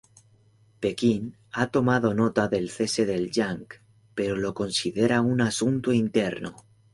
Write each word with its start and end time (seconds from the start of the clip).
Pekín 0.83 1.37
"ha 1.51 1.67
tomado 1.67 2.15
nota" 2.15 2.47
del 2.47 2.71
cese 2.71 3.05
de 3.05 3.29
Jang, 3.31 3.67
pero 4.15 4.35
lo 4.35 4.51
considera 4.55 5.21
"un 5.21 5.41
asunto 5.41 5.93
interno". 5.93 6.55